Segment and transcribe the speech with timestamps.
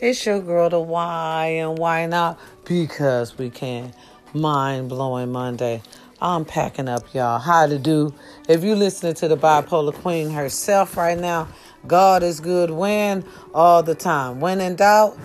[0.00, 2.38] It's your girl, the why and why not?
[2.64, 3.94] Because we can.
[4.32, 5.82] Mind blowing Monday.
[6.20, 7.38] I'm packing up, y'all.
[7.38, 8.12] How to do?
[8.48, 11.46] If you're listening to the bipolar queen herself right now,
[11.86, 14.40] God is good when all the time.
[14.40, 15.16] When in doubt,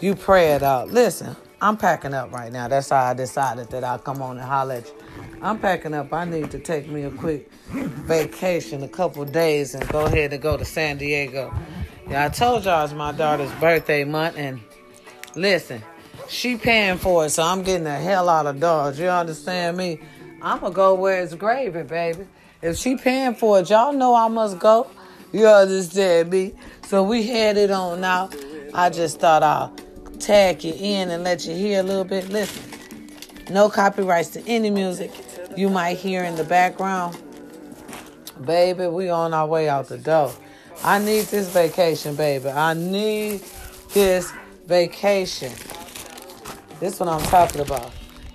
[0.00, 0.88] you pray it out.
[0.88, 2.68] Listen, I'm packing up right now.
[2.68, 4.94] That's how I decided that I'll come on and holler at you.
[5.42, 6.12] I'm packing up.
[6.14, 10.40] I need to take me a quick vacation, a couple days, and go ahead and
[10.40, 11.52] go to San Diego.
[12.08, 14.60] Yeah, I told y'all it's my daughter's birthday month, and
[15.34, 15.82] listen,
[16.28, 19.00] she paying for it, so I'm getting the hell out of Dodge.
[19.00, 20.00] You understand me?
[20.42, 22.26] I'm gonna go where it's gravy, baby.
[22.60, 24.86] If she paying for it, y'all know I must go.
[25.32, 26.52] You understand me?
[26.86, 28.28] So we headed on now.
[28.74, 29.74] I just thought I'll
[30.20, 32.28] tag you in and let you hear a little bit.
[32.28, 32.70] Listen,
[33.50, 35.10] no copyrights to any music
[35.56, 37.16] you might hear in the background.
[38.44, 40.32] Baby, we on our way out the door.
[40.86, 42.50] I need this vacation, baby.
[42.50, 43.42] I need
[43.94, 44.30] this
[44.66, 45.50] vacation.
[46.78, 47.90] This what I'm talking about.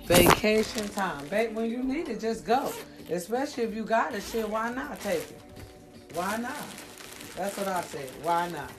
[0.06, 1.28] Vacation time.
[1.28, 2.72] Babe, when you need it, just go.
[3.08, 5.40] Especially if you got it, shit, why not take it?
[6.14, 6.56] Why not?
[7.36, 8.06] That's what I say.
[8.24, 8.72] Why not?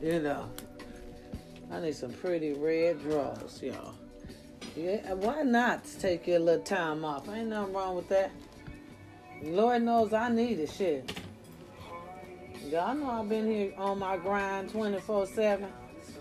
[0.00, 0.48] You know.
[1.70, 3.94] I need some pretty red drawers, y'all.
[4.74, 7.28] Yeah, why not take your little time off?
[7.28, 8.30] Ain't nothing wrong with that.
[9.42, 11.19] Lord knows I need it, shit.
[12.70, 15.66] Y'all know I've been here on my grind 24 7.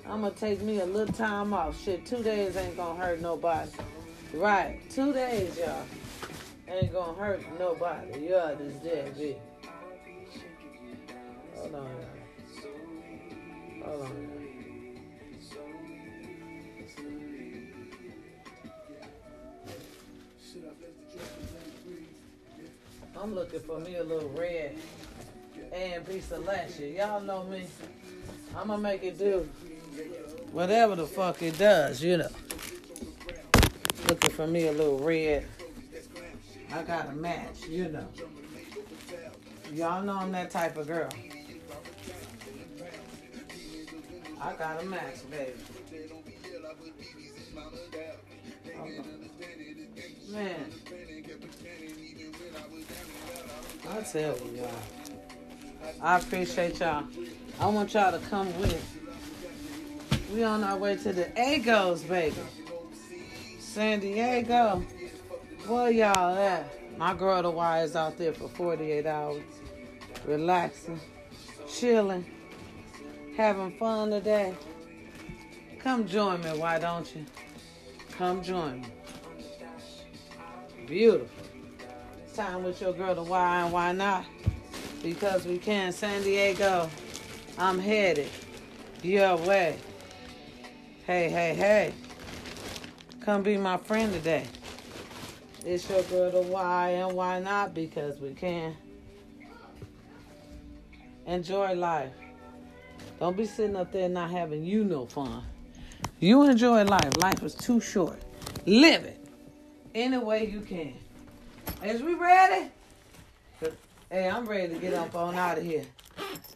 [0.08, 1.80] I'm gonna take me a little time off.
[1.80, 3.70] Shit, two days ain't gonna hurt nobody.
[4.34, 5.86] Right, two days, y'all.
[6.68, 8.22] Ain't gonna hurt nobody.
[8.22, 9.36] You understand me?
[11.56, 13.86] Hold on, y'all.
[13.86, 14.40] Hold on, y'all.
[23.22, 24.78] I'm looking for me a little red
[25.72, 26.94] A&B selection.
[26.94, 27.66] Y'all know me.
[28.56, 29.48] I'm gonna make it do
[30.52, 32.30] whatever the fuck it does, you know.
[34.08, 35.46] Looking for me a little red.
[36.72, 38.08] I got a match, you know.
[39.74, 41.10] Y'all know I'm that type of girl.
[44.42, 45.54] I got a match, baby.
[50.32, 50.72] Man.
[53.90, 54.99] I tell you, y'all.
[56.02, 57.04] I appreciate y'all.
[57.60, 59.00] I want y'all to come with.
[60.34, 62.36] We on our way to the Agos, baby.
[63.60, 64.84] San Diego.
[65.68, 66.98] Where y'all at?
[66.98, 69.44] My girl the Y is out there for 48 hours.
[70.26, 71.00] Relaxing,
[71.68, 72.26] chilling,
[73.38, 74.54] having fun today.
[75.80, 77.26] Come join me, why don't you?
[78.18, 78.88] Come join me.
[80.88, 81.46] Beautiful.
[82.36, 84.26] Time with your girl the Y and why not?
[85.02, 85.92] Because we can.
[85.92, 86.90] San Diego.
[87.58, 88.30] I'm headed
[89.02, 89.78] your way.
[91.06, 91.94] Hey, hey, hey.
[93.22, 94.46] Come be my friend today.
[95.66, 97.74] It's your girl the why and why not?
[97.74, 98.76] Because we can.
[101.26, 102.14] Enjoy life.
[103.20, 105.44] Don't be sitting up there not having you no fun.
[106.20, 107.18] You enjoy life.
[107.18, 108.20] Life is too short.
[108.66, 109.20] Live it
[109.96, 110.94] any way you can.
[111.84, 112.70] Is we ready?
[114.12, 115.86] Hey, I'm ready to get up on out of here.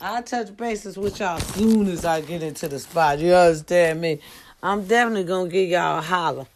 [0.01, 3.19] I'll touch bases with y'all soon as I get into the spot.
[3.19, 4.21] You understand me?
[4.63, 6.47] I'm definitely gonna give y'all a holler.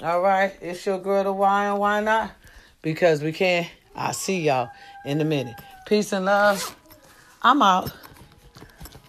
[0.00, 2.30] All right, it's your girl, the why and why not?
[2.80, 3.66] Because we can.
[3.94, 4.70] I'll see y'all
[5.04, 5.56] in a minute.
[5.84, 6.74] Peace and love.
[7.42, 7.90] I'm out.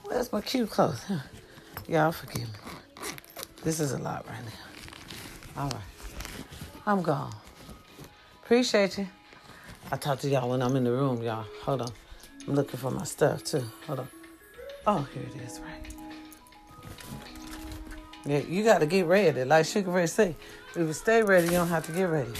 [0.03, 0.99] Where's my cute clothes?
[1.87, 2.59] Y'all forgive me.
[3.63, 5.63] This is a lot right now.
[5.63, 5.81] All right.
[6.85, 7.33] I'm gone.
[8.43, 9.07] Appreciate you.
[9.91, 11.45] I'll talk to y'all when I'm in the room, y'all.
[11.63, 11.91] Hold on.
[12.47, 13.63] I'm looking for my stuff too.
[13.87, 14.07] Hold on.
[14.87, 15.95] Oh, here it is, right.
[18.25, 19.43] Yeah, you gotta get ready.
[19.43, 20.35] Like Sugar Ray say,
[20.71, 22.33] if you stay ready, you don't have to get ready.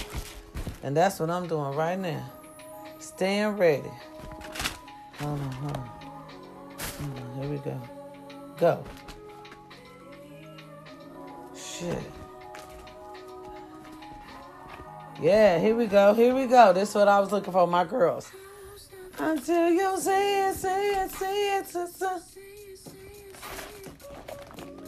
[0.84, 2.32] And that's what I'm doing right now.
[3.00, 3.92] Staying ready.
[5.20, 5.90] Hold on, hold on.
[7.00, 7.82] Hold on, here we go.
[8.58, 8.84] Go.
[11.56, 12.25] Shit.
[15.22, 16.14] Yeah, here we go.
[16.14, 16.74] Here we go.
[16.74, 18.32] This is what I was looking for, my girls.
[19.18, 22.22] Until you say it, say it, say it, it.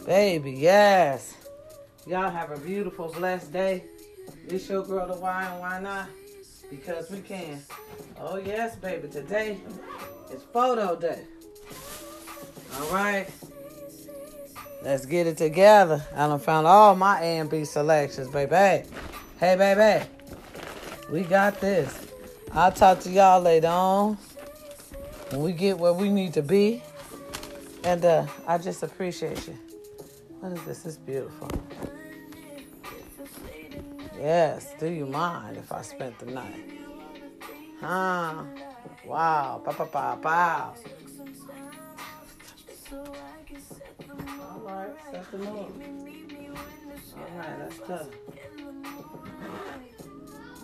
[0.04, 1.34] Baby, yes.
[2.06, 3.84] Y'all have a beautiful, blessed day.
[4.46, 6.08] It's your girl, the why and why not?
[6.70, 7.62] Because we can.
[8.20, 9.08] Oh, yes, baby.
[9.08, 9.58] Today
[10.30, 11.24] is photo day.
[12.74, 13.28] All right.
[14.82, 16.06] Let's get it together.
[16.14, 18.86] I done found all my A and B selections, baby.
[19.40, 20.06] Hey, baby.
[21.10, 22.06] We got this.
[22.52, 24.18] I'll talk to y'all later on.
[25.30, 26.82] When we get where we need to be.
[27.84, 29.56] And uh, I just appreciate you.
[30.40, 30.84] What is this?
[30.84, 31.48] It's beautiful.
[34.18, 36.64] Yes, do you mind if I spent the night?
[37.80, 38.44] Huh?
[39.06, 39.62] Wow.
[39.64, 40.74] Pow, pow, pow, pow.
[42.92, 45.72] All right, set the mood.
[47.16, 48.14] All right, good.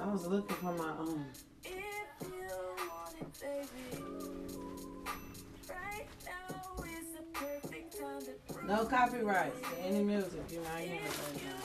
[0.01, 1.25] I was looking for my um.
[8.67, 11.61] No copyrights to any music you might hear right now.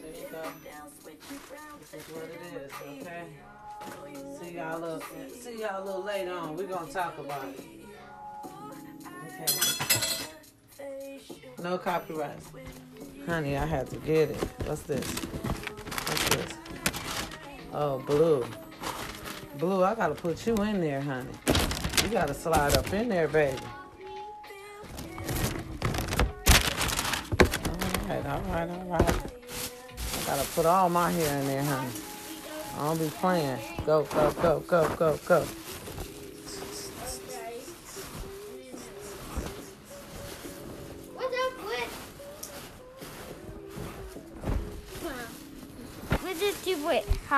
[0.00, 0.42] There you go.
[1.80, 2.72] This is what it is,
[3.02, 3.24] okay?
[4.40, 6.56] See y'all a little, see y'all a little later on.
[6.56, 7.79] We're gonna talk about it.
[11.62, 12.46] No copyrights.
[13.26, 14.36] Honey, I had to get it.
[14.64, 15.06] What's this?
[15.06, 16.54] What's this?
[17.74, 18.46] Oh, blue.
[19.58, 21.28] Blue, I gotta put you in there, honey.
[22.02, 23.58] You gotta slide up in there, baby.
[27.68, 29.32] All right, all right, all right.
[30.22, 31.92] I gotta put all my hair in there, honey.
[32.78, 33.58] I don't be playing.
[33.84, 35.46] Go, go, go, go, go, go.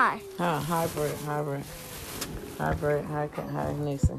[0.03, 0.21] With?
[0.21, 0.21] Hi.
[0.39, 1.65] Huh, hybrid, hybrid.
[2.59, 4.19] Hybrid, hi, hi, Nisa.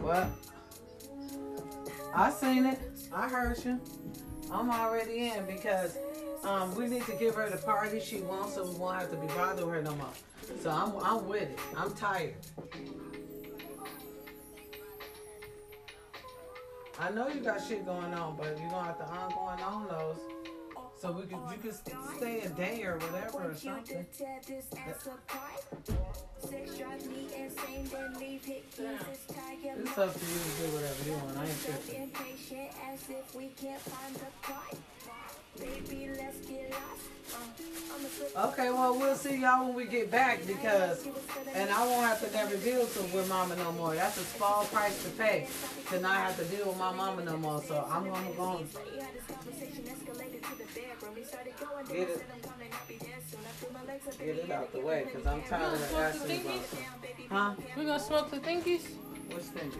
[0.00, 0.28] What?
[2.14, 2.78] I seen it.
[3.12, 3.80] I heard you.
[4.50, 5.98] I'm already in because
[6.44, 9.16] um, we need to give her the party she wants, so we won't have to
[9.16, 10.08] be bothering her no more.
[10.62, 11.58] So I'm, I'm with it.
[11.76, 12.34] I'm tired.
[16.98, 20.16] I know you got shit going on, but you're gonna have to ongoing on those,
[21.00, 24.06] so we could you st- stay a day or whatever or something.
[29.78, 31.36] It's up to you to do whatever you want.
[31.38, 32.10] I ain't tripping.
[38.36, 41.06] Okay, well we'll see y'all when we get back because,
[41.54, 43.94] and I won't have to never deal to with mama no more.
[43.94, 45.48] That's a small price to pay
[45.90, 47.60] to not have to deal with my mama no more.
[47.62, 48.68] So I'm gonna go and
[51.88, 52.24] get it,
[54.18, 56.60] get it out the way because I'm tired of asking about.
[57.30, 57.54] Huh?
[57.76, 58.82] We're gonna smoke the thingies?
[59.32, 59.74] What's things?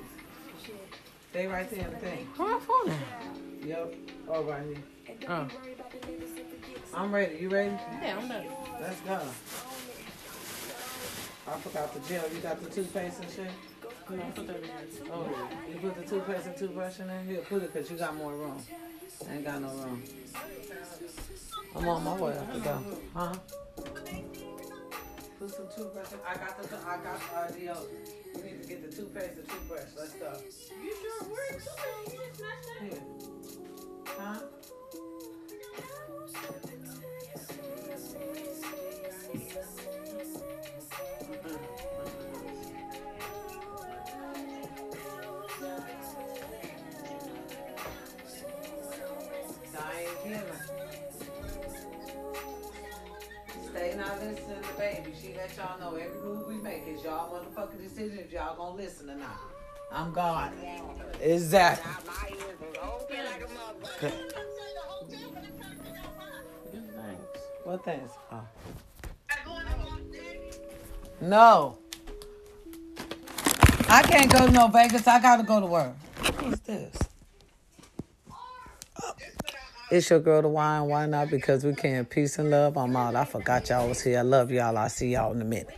[1.30, 2.26] Stay right there in the thing.
[2.36, 2.94] Where my phone?
[3.64, 3.94] Yep.
[4.28, 4.97] Oh, right here.
[5.28, 5.48] Oh.
[6.94, 7.36] I'm ready.
[7.38, 7.76] You ready?
[8.02, 8.48] Yeah, I'm ready.
[8.80, 9.20] Let's go.
[11.46, 12.24] I forgot the gel.
[12.32, 13.50] You got the toothpaste and shit?
[14.10, 14.70] No, put that in.
[15.12, 15.28] Oh,
[15.70, 17.22] you put the toothpaste and toothbrush in there?
[17.22, 18.62] Here, put it because you got more room.
[19.28, 20.02] I ain't got no room.
[21.76, 22.82] I'm on my way up to go.
[23.14, 23.34] Huh?
[25.38, 26.06] Put some toothbrush.
[26.26, 27.76] I got the, I got the idea.
[28.34, 29.88] You need to get the toothpaste and toothbrush.
[29.96, 30.32] Let's go.
[30.82, 31.24] You sure?
[31.28, 31.70] Where is it?
[32.80, 33.02] Here.
[34.06, 34.40] Huh?
[54.28, 55.16] Stay not listening to baby.
[55.20, 58.76] She let y'all know every move we make is y'all motherfucking decision if y'all gonna
[58.76, 59.38] listen or not.
[59.90, 60.52] I'm God.
[61.20, 61.90] Exactly.
[63.96, 64.12] Okay.
[66.72, 67.40] Thanks.
[67.64, 68.10] What things?
[68.32, 68.42] Oh.
[71.20, 71.78] No.
[73.88, 75.06] I can't go to no Vegas.
[75.06, 75.94] I gotta go to work.
[76.40, 76.97] What's this?
[79.90, 80.86] It's your girl, the wine.
[80.88, 81.30] Why not?
[81.30, 82.04] Because we can.
[82.04, 82.76] Peace and love.
[82.76, 83.14] I'm out.
[83.14, 84.18] I forgot y'all was here.
[84.18, 84.76] I love y'all.
[84.76, 85.74] I'll see y'all in a minute.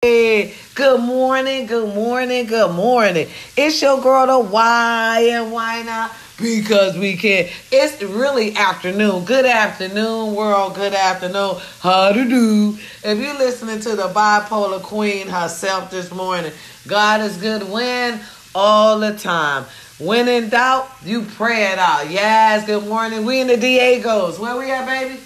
[0.00, 3.28] Hey, good morning, good morning, good morning.
[3.54, 6.12] It's your girl, the why and why not?
[6.38, 7.48] Because we can.
[7.70, 9.26] It's really afternoon.
[9.26, 10.76] Good afternoon, world.
[10.76, 11.56] Good afternoon.
[11.80, 12.78] How to do?
[13.04, 16.52] If you're listening to the bipolar queen herself this morning,
[16.86, 18.20] God is good when
[18.54, 19.66] all the time.
[19.98, 22.08] When in doubt, you pray it out.
[22.08, 23.24] Yes, good morning.
[23.24, 24.38] We in the Diegos.
[24.38, 25.18] Where we at, baby?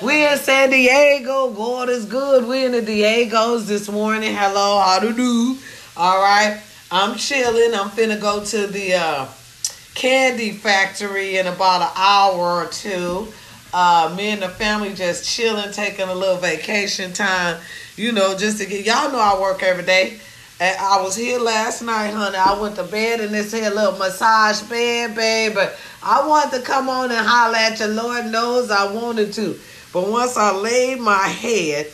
[0.00, 1.50] We in San Diego.
[1.50, 2.48] God is good.
[2.48, 4.34] We in the Diegos this morning.
[4.34, 5.58] Hello, how to do?
[5.98, 6.62] All right.
[6.90, 7.78] I'm chilling.
[7.78, 9.26] I'm finna go to the uh,
[9.94, 13.28] candy factory in about an hour or two.
[13.74, 17.60] Uh, me and the family just chilling, taking a little vacation time.
[17.96, 20.20] You know, just to get y'all know I work every day.
[20.60, 22.36] And I was here last night, honey.
[22.36, 25.54] I went to bed in this here little massage bed, babe.
[25.54, 27.86] But I wanted to come on and holler at you.
[27.86, 29.58] Lord knows I wanted to.
[29.92, 31.86] But once I laid my head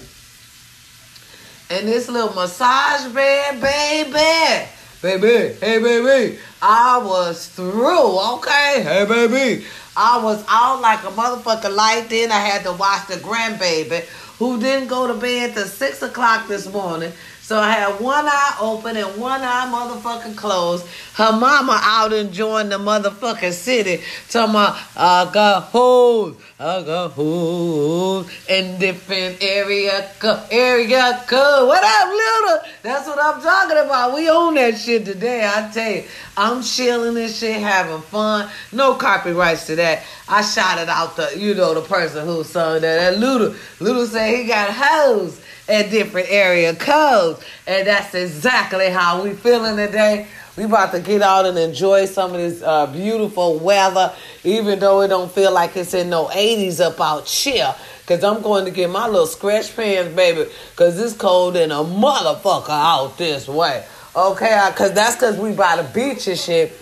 [1.71, 4.69] in this little massage bed, baby,
[5.03, 8.83] baby, hey, baby, I was through, okay?
[8.83, 9.67] Hey, baby.
[9.97, 12.09] I was out like a motherfucker light.
[12.09, 14.05] Then I had to watch the grandbaby
[14.39, 17.13] who didn't go to bed till 6 o'clock this morning.
[17.45, 20.87] So I had one eye open and one eye motherfucking closed.
[21.13, 24.03] Her mama out enjoying the motherfucking city.
[24.31, 31.69] Talking about, I got hoes, I got hoes in different area, co- area code.
[31.69, 32.73] What up, little?
[32.83, 34.15] That's what I'm talking about.
[34.15, 35.45] We own that shit today.
[35.45, 36.05] I tell you,
[36.39, 38.49] I'm chilling this shit, having fun.
[38.73, 40.03] No copyrights to that.
[40.31, 43.13] I shouted out the, you know, the person who sung that.
[43.13, 43.55] That Luda.
[43.81, 47.34] Luda said he got hoes at different area codes.
[47.67, 50.29] And that's exactly how we feeling today.
[50.57, 54.13] We about to get out and enjoy some of this uh, beautiful weather,
[54.45, 57.75] even though it don't feel like it's in no 80s up out here.
[58.07, 60.51] Cause I'm going to get my little scratch pants, baby.
[60.77, 63.85] Cause it's cold and a motherfucker out this way.
[64.15, 66.79] Okay, cause that's cause we by the beach and shit.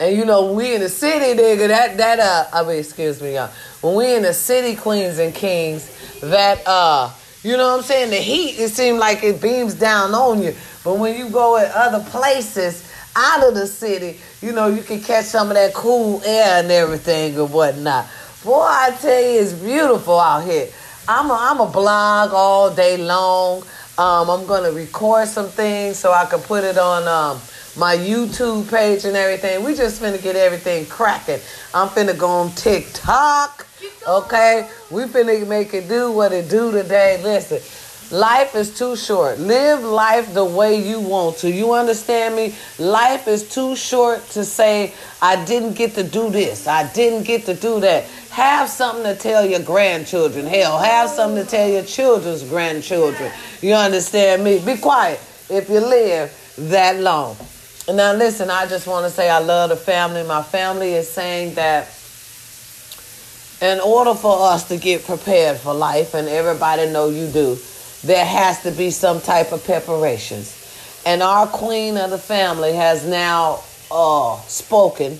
[0.00, 3.34] And you know, we in the city, nigga, that that uh I mean excuse me,
[3.34, 3.50] y'all.
[3.80, 7.10] When we in the city, queens and kings, that uh
[7.42, 8.10] you know what I'm saying?
[8.10, 10.54] The heat, it seems like it beams down on you.
[10.84, 15.00] But when you go at other places out of the city, you know, you can
[15.00, 18.06] catch some of that cool air and everything or whatnot.
[18.44, 20.68] Boy, I tell you, it's beautiful out here.
[21.08, 23.62] I'm a, I'm a blog all day long.
[23.98, 27.40] Um, I'm going to record some things so I can put it on um,
[27.80, 29.64] my YouTube page and everything.
[29.64, 31.40] We just finna get everything cracking.
[31.72, 33.66] I'm finna go on TikTok.
[34.06, 34.68] Okay?
[34.90, 37.18] We finna make it do what it do today.
[37.22, 37.58] Listen,
[38.14, 39.38] life is too short.
[39.38, 41.50] Live life the way you want to.
[41.50, 42.54] You understand me?
[42.78, 46.66] Life is too short to say, I didn't get to do this.
[46.66, 48.04] I didn't get to do that.
[48.28, 50.44] Have something to tell your grandchildren.
[50.44, 53.32] Hell, have something to tell your children's grandchildren.
[53.62, 54.58] You understand me?
[54.58, 55.18] Be quiet
[55.48, 57.38] if you live that long.
[57.92, 60.22] Now listen, I just want to say I love the family.
[60.22, 61.88] My family is saying that
[63.60, 67.58] in order for us to get prepared for life, and everybody know you do,
[68.04, 70.56] there has to be some type of preparations.
[71.04, 75.18] And our queen of the family has now uh, spoken,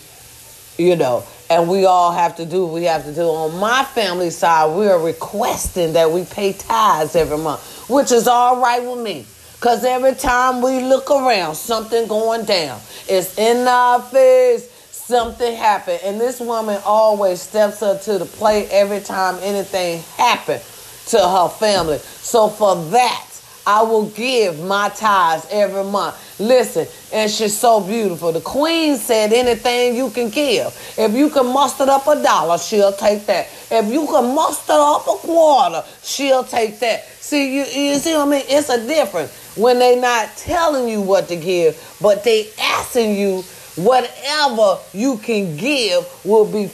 [0.79, 3.23] you know, and we all have to do what we have to do.
[3.23, 8.29] On my family side, we are requesting that we pay tithes every month, which is
[8.29, 9.27] all right with me.
[9.61, 12.81] Because every time we look around, something going down.
[13.07, 16.01] It's in our face something happened.
[16.03, 20.63] And this woman always steps up to the plate every time anything happened
[21.09, 21.99] to her family.
[21.99, 23.27] So for that,
[23.67, 26.41] I will give my tithes every month.
[26.41, 28.33] Listen, and she's so beautiful.
[28.33, 30.69] The queen said anything you can give.
[30.97, 33.49] If you can muster up a dollar, she'll take that.
[33.71, 37.07] If you can muster up a quarter, she'll take that.
[37.07, 38.45] See, you, you see what I mean?
[38.49, 43.43] It's a difference when they not telling you what to give, but they asking you
[43.77, 46.71] whatever you can give will be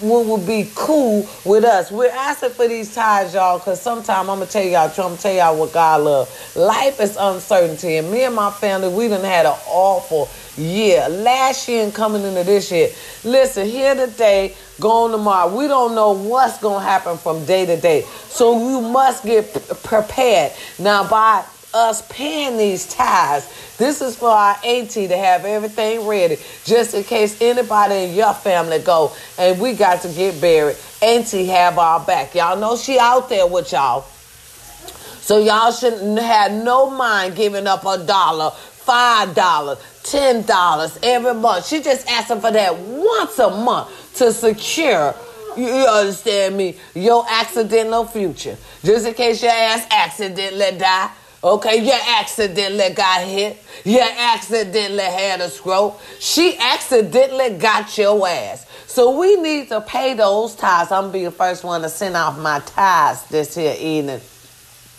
[0.00, 1.90] will, will be cool with us.
[1.90, 5.34] We're asking for these tithes, y'all, because sometimes I'm gonna tell y'all, I'm gonna tell
[5.34, 6.56] y'all what God love.
[6.56, 11.08] Life is uncertainty, and me and my family, we done had an awful year.
[11.08, 12.90] Last year and coming into this year.
[13.24, 15.54] Listen, here today, gone tomorrow.
[15.54, 20.52] We don't know what's gonna happen from day to day, so you must get prepared.
[20.78, 23.76] Now, by us paying these tithes.
[23.76, 28.34] This is for our auntie to have everything ready, just in case anybody in your
[28.34, 30.76] family go and we got to get buried.
[31.02, 32.34] Auntie have our back.
[32.34, 34.02] Y'all know she out there with y'all.
[35.20, 41.34] So y'all shouldn't have no mind giving up a dollar, five dollars, ten dollars every
[41.34, 41.66] month.
[41.66, 45.14] She just asking for that once a month to secure
[45.56, 46.76] you, understand me?
[46.94, 48.56] Your accidental future.
[48.84, 51.10] Just in case your ass accidentally die.
[51.42, 53.62] Okay, you accidentally got hit.
[53.84, 55.98] You accidentally had a stroke.
[56.18, 58.66] She accidentally got your ass.
[58.86, 60.92] So we need to pay those tithes.
[60.92, 64.20] I'm gonna be the first one to send off my tithes this here evening.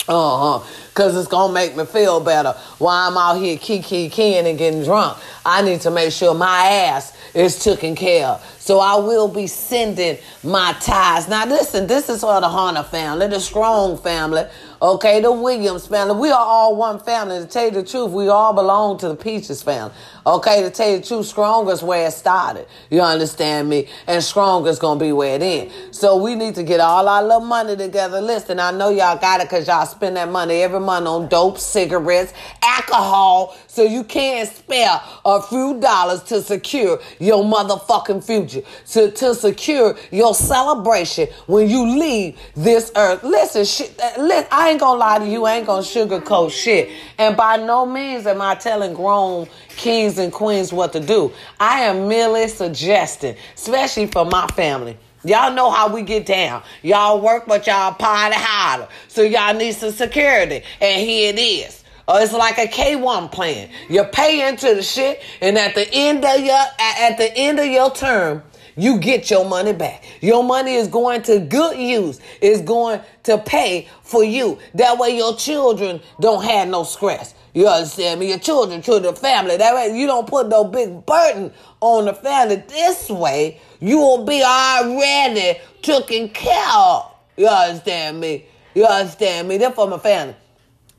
[0.07, 0.67] Uh huh.
[0.95, 2.53] Cause it's gonna make me feel better.
[2.79, 6.65] While I'm out here kiki keying and getting drunk, I need to make sure my
[6.65, 8.57] ass is taken care of.
[8.60, 11.27] So I will be sending my tithes.
[11.27, 14.45] Now listen, this is for the Hunter family, the Strong family,
[14.81, 16.15] okay, the Williams family.
[16.19, 17.39] We are all one family.
[17.39, 19.93] To tell you the truth, we all belong to the Peaches family.
[20.25, 22.67] Okay, to tell you the truth, Stronger's where it started.
[22.89, 23.88] You understand me?
[24.07, 25.97] And Stronger's gonna be where it ends.
[25.97, 28.21] So we need to get all our little money together.
[28.21, 31.57] Listen, I know y'all got it because y'all spend that money every month on dope,
[31.57, 32.33] cigarettes,
[32.77, 39.35] alcohol so you can't spare a few dollars to secure your motherfucking future, to, to
[39.35, 43.23] secure your celebration when you leave this earth.
[43.23, 46.89] Listen, shit, listen, I ain't gonna lie to you, I ain't gonna sugarcoat shit.
[47.17, 51.31] And by no means am I telling grown kings and queens what to do.
[51.59, 54.97] I am merely suggesting, especially for my family.
[55.23, 56.63] Y'all know how we get down.
[56.81, 58.87] Y'all work, but y'all party harder.
[59.07, 60.63] So y'all need some security.
[60.79, 61.80] And here it is.
[62.11, 63.69] Or it's like a K1 plan.
[63.89, 67.67] You pay into the shit, and at the end of your at the end of
[67.67, 68.43] your term,
[68.75, 70.03] you get your money back.
[70.19, 72.19] Your money is going to good use.
[72.41, 74.59] It's going to pay for you.
[74.73, 77.33] That way your children don't have no stress.
[77.53, 78.27] You understand me?
[78.27, 79.55] Your children, children, family.
[79.55, 82.57] That way you don't put no big burden on the family.
[82.67, 87.09] This way you will be already taken care of.
[87.37, 88.47] You understand me?
[88.73, 89.57] You understand me?
[89.57, 90.35] They're for my family.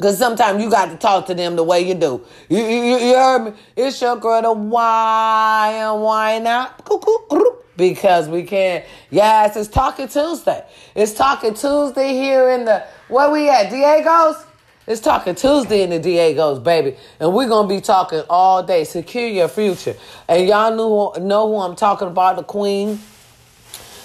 [0.01, 2.25] Cause sometimes you got to talk to them the way you do.
[2.49, 3.53] You, you, you heard me?
[3.77, 6.85] It's your girl the why and why not?
[7.77, 8.85] Because we can't.
[9.11, 10.65] Yes, it's Talking Tuesday.
[10.95, 13.71] It's Talking Tuesday here in the where we at?
[13.71, 14.45] Diego's.
[14.87, 16.97] It's Talking Tuesday in the Diego's, baby.
[17.21, 18.83] And we're to be talking all day.
[18.85, 19.95] Secure your future.
[20.29, 23.01] And y'all know, know who I'm talking about, the queen,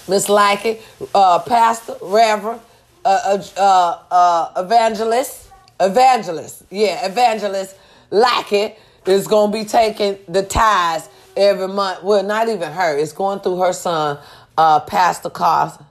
[0.08, 0.80] Miss Likey,
[1.14, 2.60] uh, pastor, reverend,
[3.04, 5.47] uh, uh, uh, evangelist,
[5.80, 6.64] evangelist.
[6.70, 7.76] Yeah, evangelist
[8.10, 8.74] Likey
[9.06, 12.02] is going to be taking the tithes every month.
[12.02, 12.96] Well, not even her.
[12.98, 14.18] It's going through her son,
[14.56, 15.84] uh, Pastor Carson.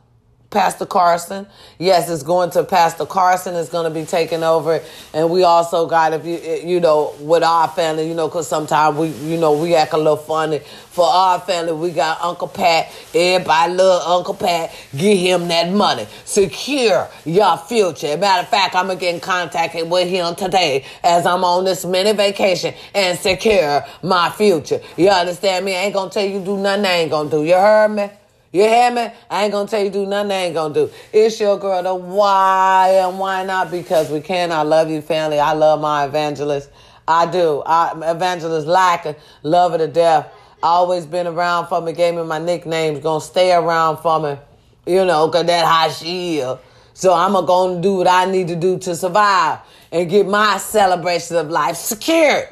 [0.49, 1.45] Pastor Carson.
[1.77, 3.55] Yes, it's going to Pastor Carson.
[3.55, 4.81] It's going to be taking over,
[5.13, 8.47] and we also got if you eh, you know with our family, you know, because
[8.47, 10.59] sometimes we you know we act a little funny.
[10.59, 12.91] For our family, we got Uncle Pat.
[13.13, 14.73] Everybody love Uncle Pat.
[14.95, 16.07] Give him that money.
[16.23, 18.15] Secure your future.
[18.17, 21.83] Matter of fact, I'm gonna get in contact with him today as I'm on this
[21.83, 24.79] mini vacation and secure my future.
[24.95, 25.75] You understand me?
[25.75, 26.85] I ain't gonna tell you do nothing.
[26.85, 27.43] I ain't gonna do.
[27.43, 28.09] You heard me?
[28.57, 29.07] You hear me?
[29.29, 30.89] I ain't gonna tell you do nothing I ain't gonna do.
[31.13, 33.69] It's your girl, the why and why not?
[33.69, 34.51] Because we can.
[34.51, 35.39] I love you, family.
[35.39, 36.71] I love my evangelist.
[37.07, 37.61] I do.
[37.67, 40.33] I evangelist like love her to death.
[40.63, 44.39] Always been around for me, gave me my nicknames, gonna stay around for me.
[44.87, 46.57] You know, cause that how she is.
[46.95, 49.59] So I'm gonna do what I need to do to survive
[49.91, 52.47] and get my celebration of life secured.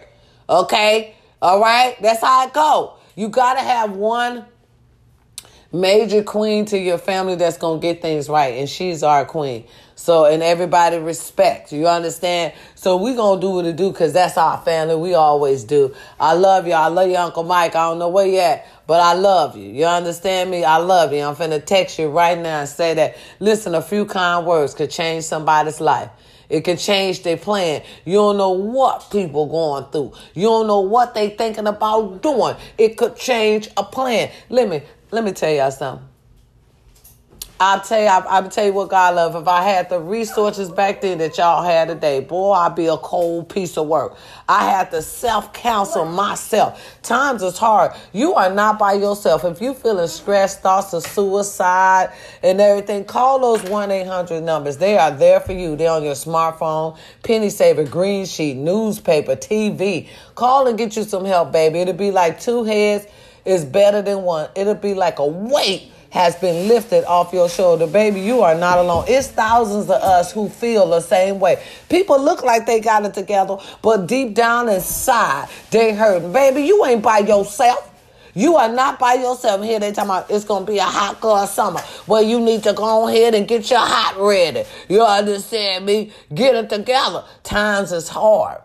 [0.47, 1.15] Okay?
[1.41, 1.99] All right?
[1.99, 2.93] That's how it go.
[3.15, 4.45] You gotta have one
[5.75, 9.65] major queen to your family that's gonna get things right, and she's our queen.
[9.95, 11.71] So, and everybody respect.
[11.71, 12.53] You understand?
[12.75, 14.95] So we gonna do what we do because that's our family.
[14.95, 15.95] We always do.
[16.19, 16.73] I love you.
[16.73, 17.75] I love you, Uncle Mike.
[17.75, 19.69] I don't know where you at, but I love you.
[19.69, 20.63] You understand me?
[20.63, 21.21] I love you.
[21.21, 23.17] I'm finna text you right now and say that.
[23.39, 26.09] Listen, a few kind words could change somebody's life.
[26.49, 27.81] It can change their plan.
[28.03, 30.13] You don't know what people going through.
[30.33, 32.55] You don't know what they thinking about doing.
[32.77, 34.29] It could change a plan.
[34.49, 34.83] Let me
[35.15, 36.05] let me tell y'all something.
[37.57, 39.33] I'll tell you, I, will tell you what God love.
[39.33, 42.97] If I had the resources back then that y'all had today, boy, I'd be a
[42.97, 44.17] cold piece of work.
[44.49, 46.99] I had to self counsel myself.
[47.01, 47.93] Times is hard.
[48.11, 49.45] You are not by yourself.
[49.45, 52.11] If you feeling stressed, thoughts of suicide
[52.43, 54.75] and everything, call those one eight hundred numbers.
[54.75, 55.77] They are there for you.
[55.77, 60.09] They're on your smartphone, penny saver, green sheet, newspaper, TV.
[60.35, 61.79] Call and get you some help, baby.
[61.79, 63.07] It'll be like two heads
[63.45, 64.49] is better than one.
[64.55, 67.85] It'll be like a weight has been lifted off your shoulder.
[67.85, 69.03] Baby, you are not alone.
[69.07, 71.61] It's thousands of us who feel the same way.
[71.89, 76.31] People look like they got it together, but deep down inside, they hurt.
[76.31, 77.91] Baby, you ain't by yourself.
[78.33, 79.63] You are not by yourself.
[79.63, 81.81] Here they talking about it's gonna be a hot girl summer.
[82.07, 84.63] Well, you need to go ahead and get your hot ready.
[84.89, 86.11] You understand me?
[86.33, 87.23] Get it together.
[87.43, 88.61] Times is hard.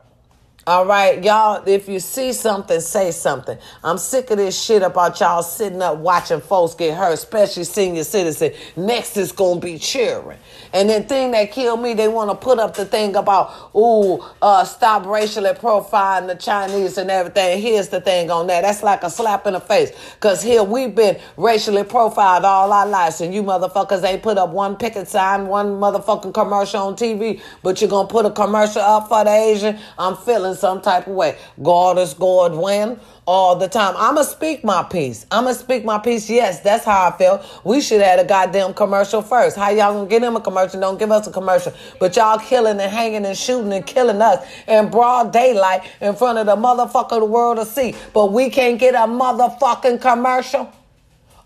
[0.66, 3.56] All right, y'all, if you see something, say something.
[3.82, 8.04] I'm sick of this shit about y'all sitting up watching folks get hurt, especially senior
[8.04, 8.54] citizens.
[8.76, 10.38] Next is going to be cheering.
[10.74, 14.22] And the thing that killed me, they want to put up the thing about, ooh,
[14.42, 17.60] uh, stop racially profiling the Chinese and everything.
[17.60, 18.60] Here's the thing on that.
[18.60, 19.92] That's like a slap in the face.
[20.14, 24.50] Because here we've been racially profiled all our lives, and you motherfuckers ain't put up
[24.50, 28.82] one picket sign, one motherfucking commercial on TV, but you're going to put a commercial
[28.82, 29.78] up for the Asian.
[29.98, 31.38] I'm feeling some type of way.
[31.62, 33.94] God is God when all the time.
[33.96, 35.26] I'ma speak my piece.
[35.30, 36.28] I'ma speak my piece.
[36.28, 37.44] Yes, that's how I feel.
[37.64, 39.56] We should have a goddamn commercial first.
[39.56, 40.80] How y'all gonna get him a commercial?
[40.80, 41.72] Don't give us a commercial.
[41.98, 46.38] But y'all killing and hanging and shooting and killing us in broad daylight in front
[46.38, 47.94] of the motherfucker the world to see.
[48.12, 50.72] But we can't get a motherfucking commercial.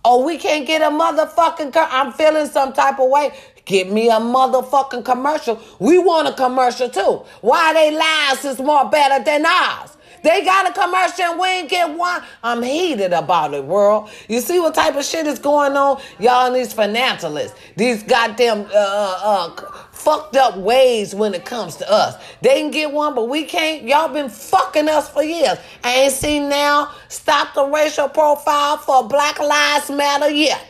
[0.06, 1.72] Oh, we can't get a motherfucking.
[1.74, 3.32] I'm feeling some type of way.
[3.64, 5.60] Get me a motherfucking commercial.
[5.78, 7.24] We want a commercial too.
[7.40, 9.96] Why they lives is more better than ours?
[10.24, 12.22] They got a commercial and we ain't get one.
[12.42, 14.08] I'm heated about it, world.
[14.26, 16.00] You see what type of shit is going on?
[16.18, 19.50] Y'all these financialists, these goddamn uh, uh,
[19.92, 22.16] fucked up ways when it comes to us.
[22.40, 23.86] They can get one, but we can't.
[23.86, 25.58] Y'all been fucking us for years.
[25.82, 30.66] I ain't seen now stop the racial profile for Black Lives Matter yet.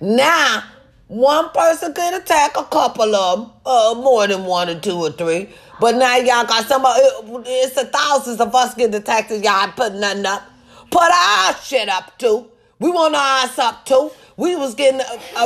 [0.00, 0.64] Now,
[1.08, 5.10] one person could attack a couple of them, uh, more than one or two or
[5.10, 5.48] three.
[5.80, 7.00] But now y'all got somebody,
[7.46, 10.42] it's the thousands of us getting attacked and y'all putting nothing up.
[10.90, 12.50] Put our shit up too.
[12.78, 14.10] We want our ass up too.
[14.36, 15.00] We was getting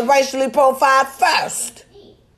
[0.09, 1.85] racially profiled first.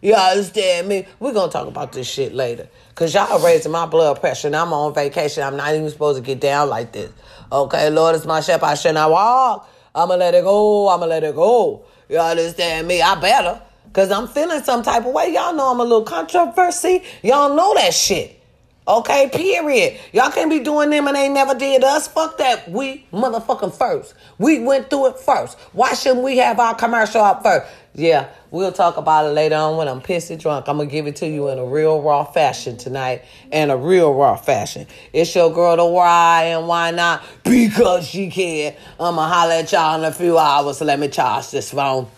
[0.02, 1.06] Y'all understand me?
[1.18, 2.68] We're gonna talk about this shit later.
[2.94, 5.42] Cause y'all raising my blood pressure and I'm on vacation.
[5.42, 7.10] I'm not even supposed to get down like this.
[7.50, 8.66] Okay, Lord, it's my shepherd.
[8.66, 9.68] I should not walk.
[9.94, 10.88] I'ma let it go.
[10.88, 11.86] I'ma let it go.
[12.08, 13.00] You understand me?
[13.00, 13.60] I better.
[13.92, 15.32] Cause I'm feeling some type of way.
[15.32, 17.02] Y'all know I'm a little controversy.
[17.22, 18.40] Y'all know that shit.
[18.86, 19.98] Okay, period.
[20.12, 22.06] Y'all can't be doing them and they never did us.
[22.06, 22.70] Fuck that.
[22.70, 24.12] We motherfucking first.
[24.36, 25.58] We went through it first.
[25.72, 27.66] Why shouldn't we have our commercial up first?
[27.94, 30.68] Yeah, we'll talk about it later on when I'm pissy drunk.
[30.68, 33.22] I'm gonna give it to you in a real raw fashion tonight.
[33.50, 34.86] In a real raw fashion.
[35.14, 37.22] It's your girl to why and why not?
[37.42, 38.74] Because she can.
[39.00, 40.82] I'ma holler at y'all in a few hours.
[40.82, 42.08] Let me charge this phone.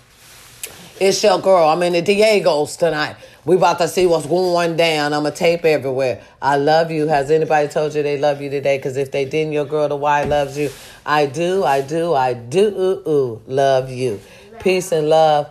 [0.98, 1.68] It's your girl.
[1.68, 3.16] I'm in the Diego's tonight.
[3.46, 5.12] We about to see what's going down.
[5.12, 6.20] I'm a tape everywhere.
[6.42, 7.06] I love you.
[7.06, 8.76] Has anybody told you they love you today?
[8.76, 10.68] Because if they didn't, your girl the Y loves you.
[11.06, 14.20] I do, I do, I do ooh, ooh, love you.
[14.58, 15.48] Peace and love.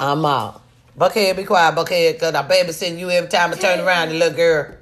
[0.00, 0.62] I'm out.
[0.98, 4.36] Buckhead, be quiet, Buckhead, because I babysitting you every time I turn around, the little
[4.36, 4.74] girl.